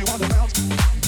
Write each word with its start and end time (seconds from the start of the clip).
you 0.00 0.12
on 0.12 0.18
the 0.18 0.28
bounce. 0.28 0.99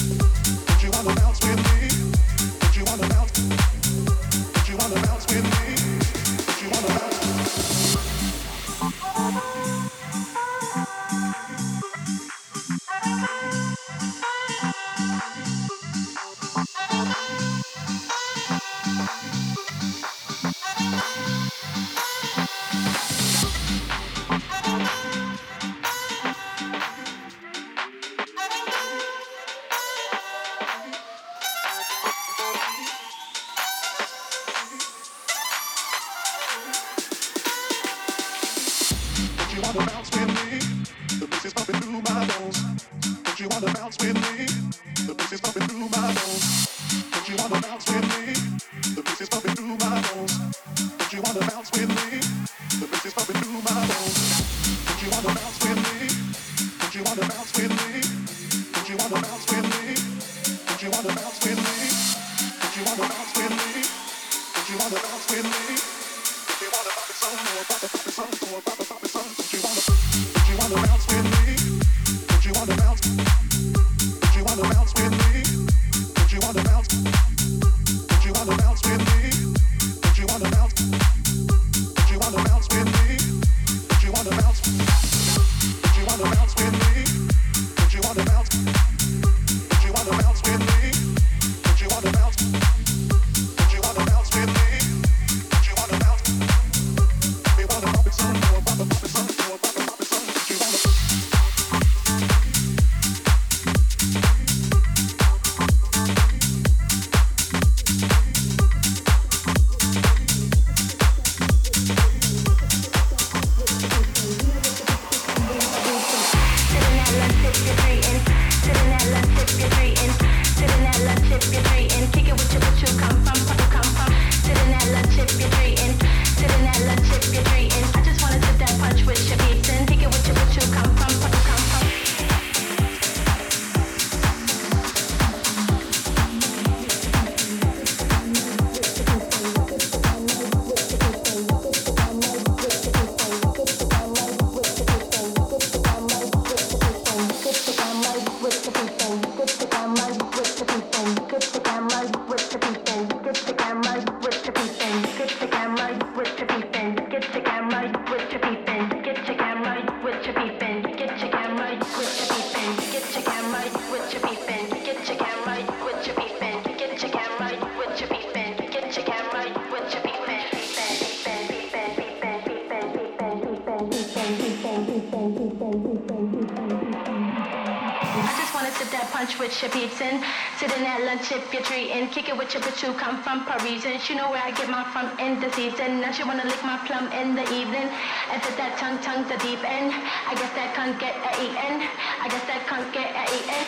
from 183.33 183.45
Parisian. 183.45 183.99
She 183.99 184.13
know 184.13 184.29
where 184.29 184.43
I 184.43 184.51
get 184.51 184.69
my 184.69 184.83
from 184.93 185.09
in 185.17 185.39
the 185.39 185.51
season. 185.53 186.01
Now 186.01 186.11
she 186.11 186.23
wanna 186.23 186.45
lick 186.45 186.61
my 186.63 186.77
plum 186.85 187.11
in 187.11 187.33
the 187.33 187.41
evening. 187.49 187.89
And 188.29 188.37
put 188.43 188.55
that 188.57 188.77
tongue, 188.77 188.99
tongue 189.01 189.25
the 189.27 189.37
deep 189.41 189.63
end. 189.65 189.89
I 190.29 190.35
guess 190.35 190.53
that 190.53 190.75
can't 190.75 190.99
get 190.99 191.15
a 191.17 191.31
eaten. 191.41 191.81
I 192.21 192.27
guess 192.29 192.45
that 192.45 192.61
can't 192.69 192.89
get 192.93 193.09
a 193.09 193.25
eaten. 193.33 193.63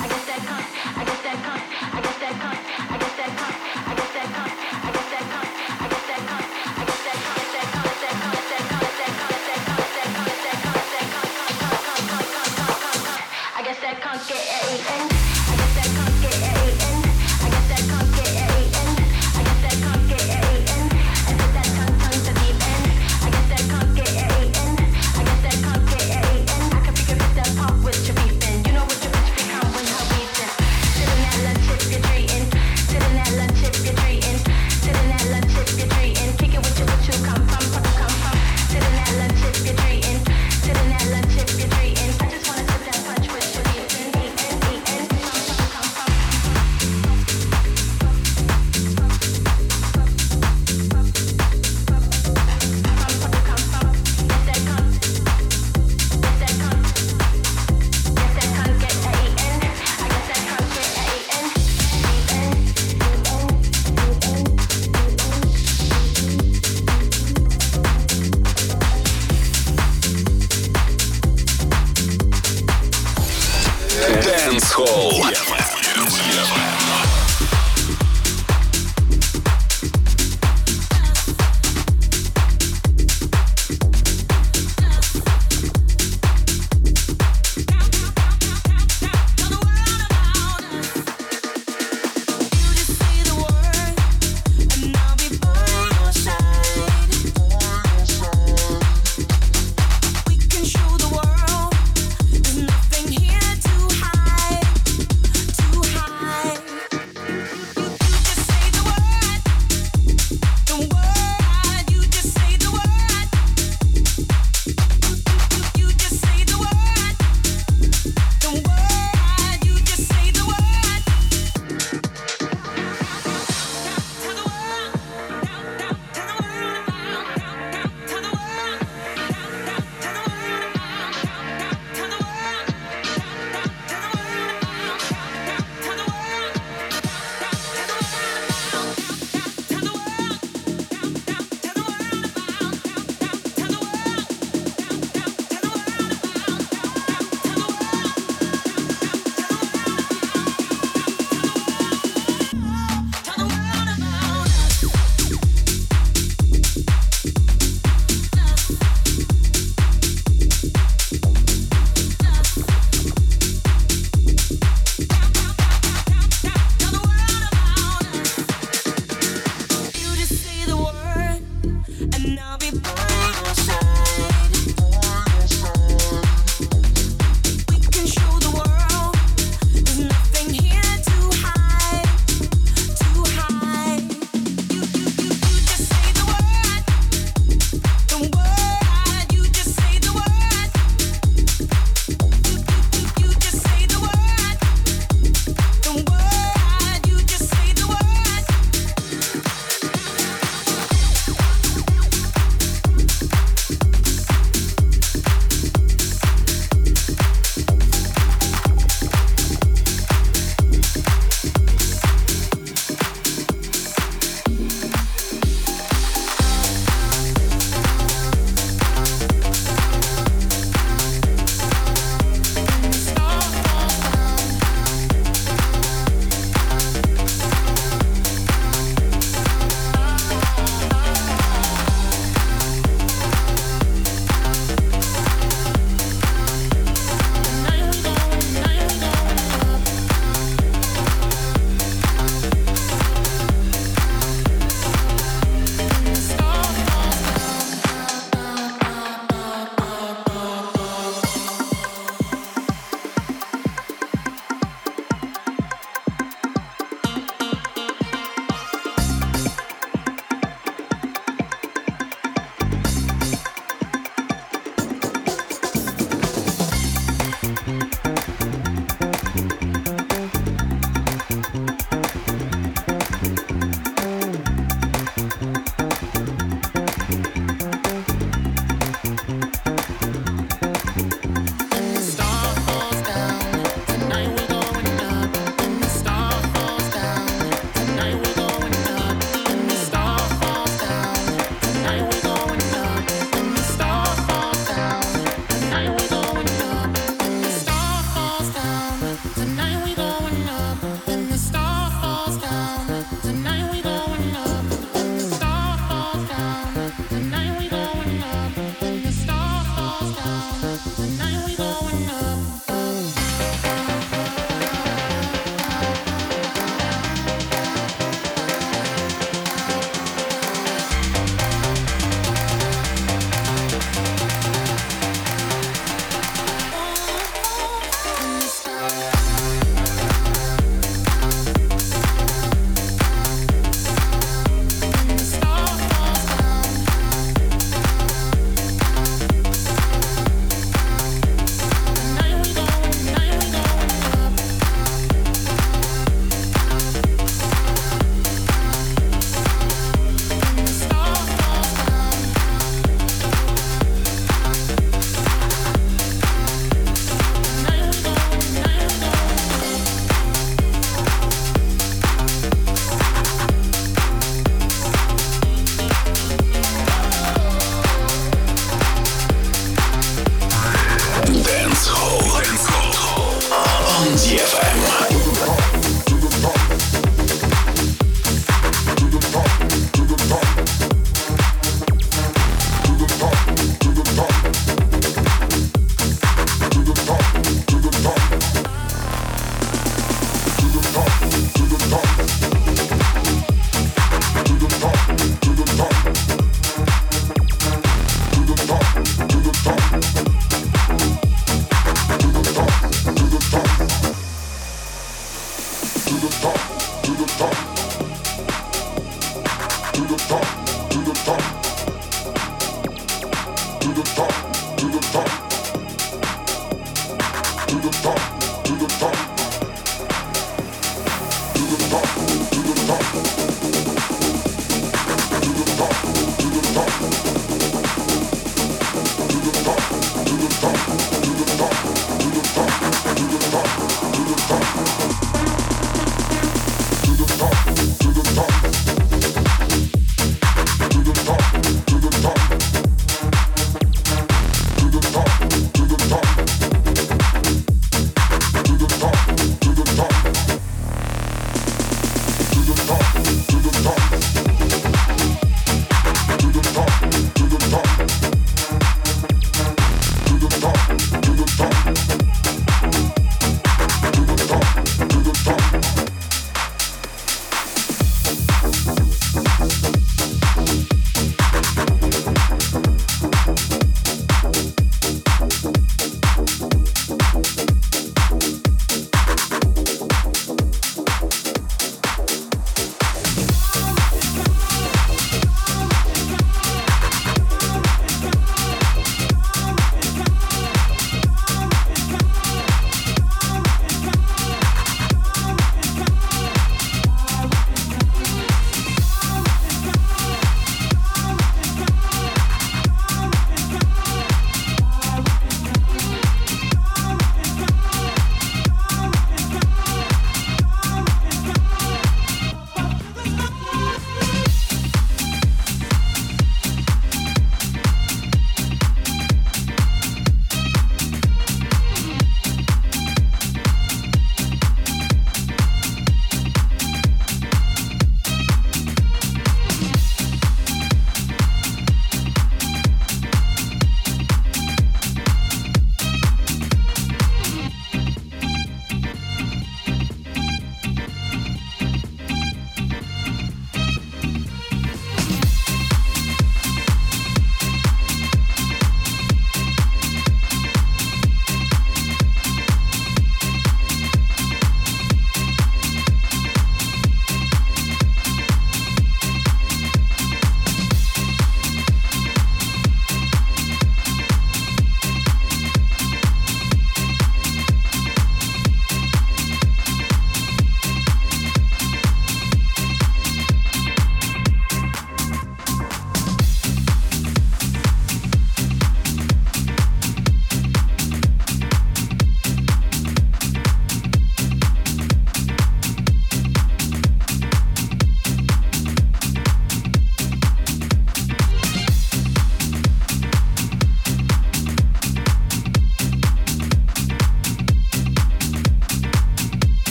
I 0.00 0.06
guess 0.08 0.24
that 0.24 0.40
can't. 0.48 0.68
I 0.96 1.04
guess 1.04 1.22
that 1.26 1.38
can't. 1.46 1.66
I 1.96 2.00
guess 2.00 2.18
that 2.24 2.34
can't. 2.40 2.89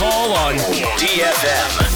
Be 0.00 1.22
like 1.22 1.80
a 1.82 1.87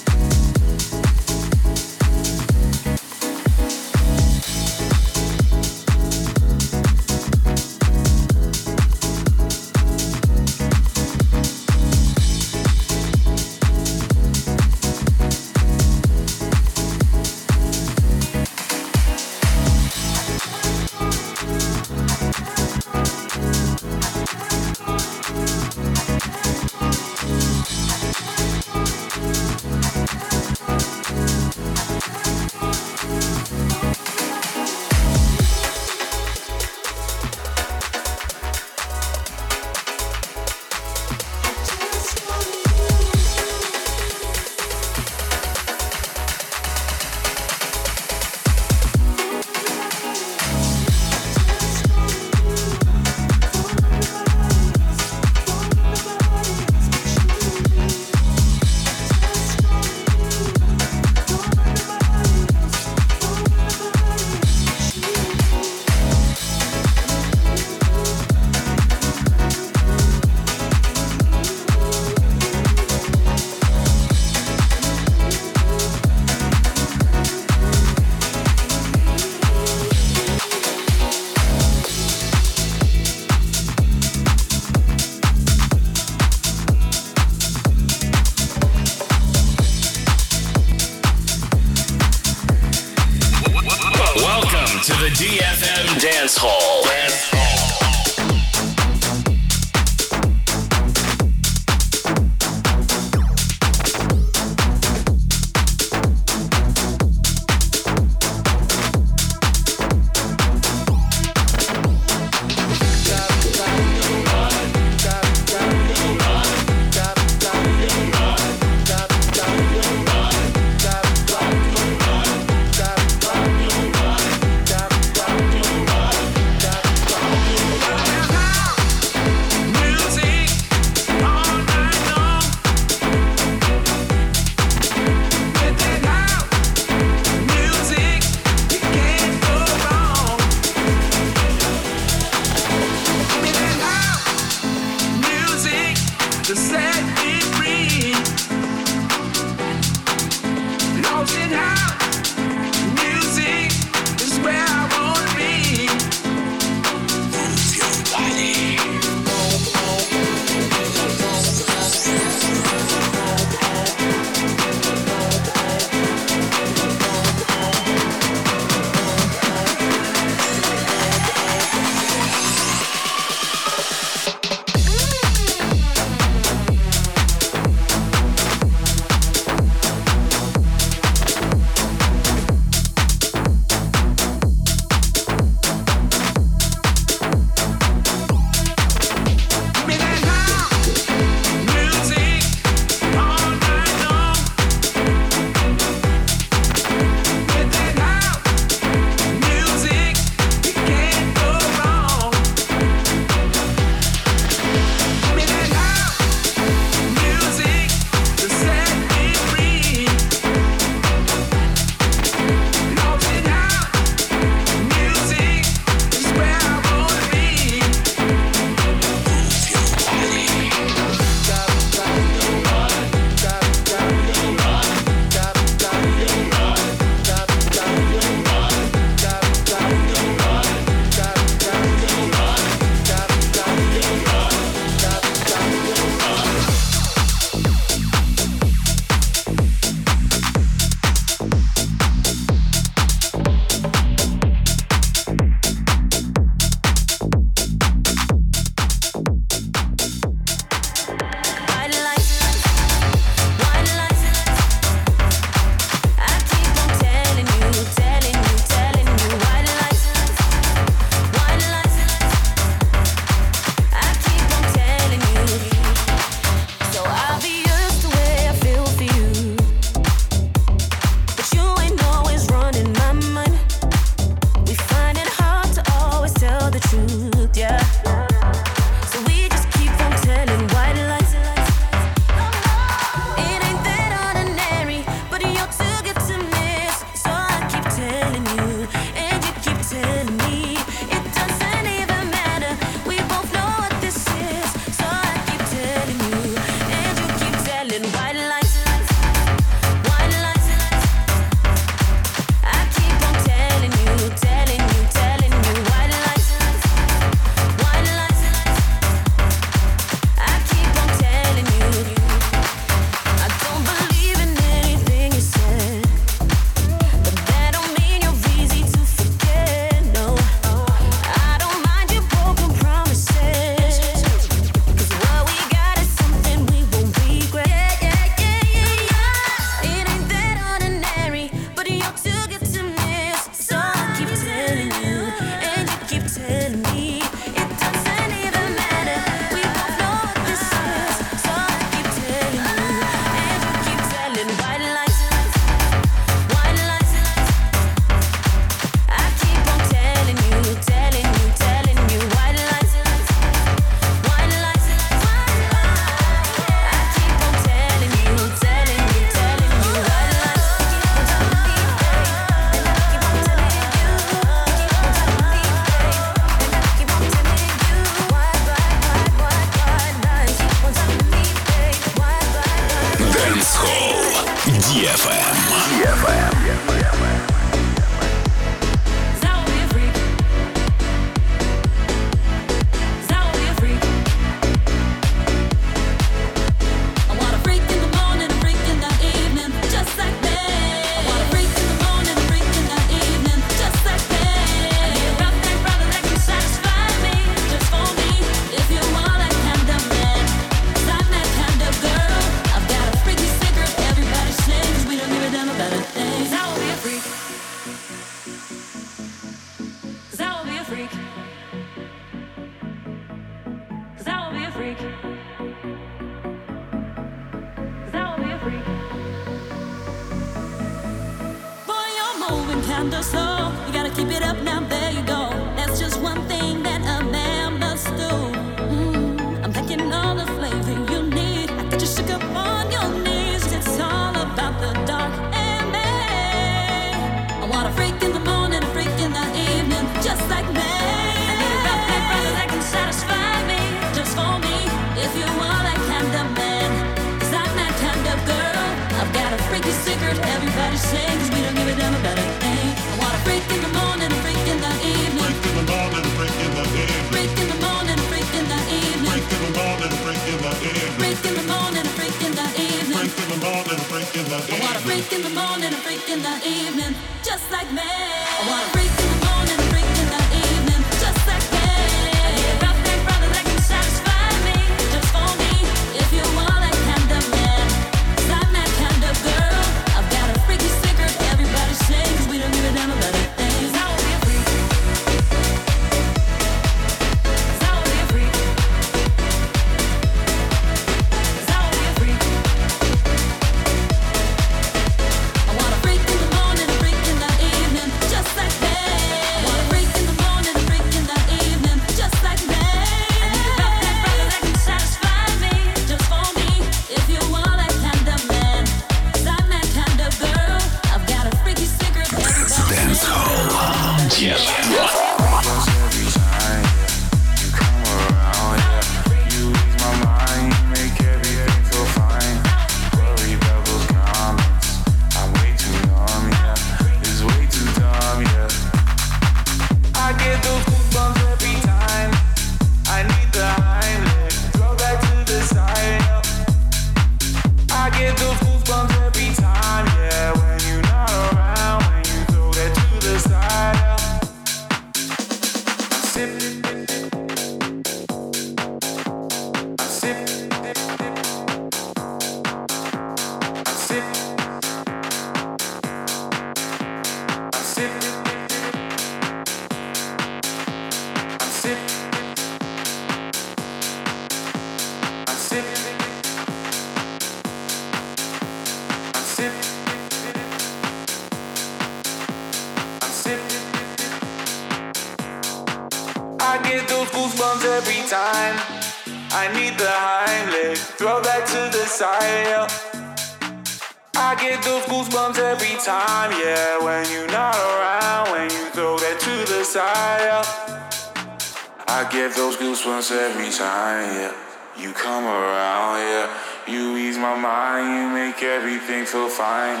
I 590.56 592.28
get 592.30 592.54
those 592.54 592.76
goosebumps 592.76 593.32
every 593.32 593.70
time, 593.70 594.30
yeah. 594.38 594.54
You 594.96 595.12
come 595.12 595.44
around, 595.44 596.18
yeah. 596.20 596.48
You 596.86 597.16
ease 597.16 597.36
my 597.36 597.58
mind, 597.58 598.06
you 598.14 598.28
make 598.30 598.62
everything 598.62 599.26
feel 599.26 599.48
fine. 599.48 600.00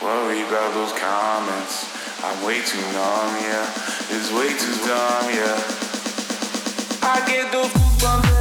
Worry 0.00 0.40
about 0.40 0.72
those 0.72 0.98
comments. 0.98 1.84
I'm 2.24 2.46
way 2.46 2.62
too 2.62 2.80
numb, 2.80 3.36
yeah. 3.44 3.68
It's 4.08 4.32
way 4.32 4.48
too 4.56 4.76
dumb, 4.88 5.28
yeah. 5.36 5.60
I 7.02 7.22
get 7.26 7.52
those 7.52 7.68
goosebumps. 7.68 8.39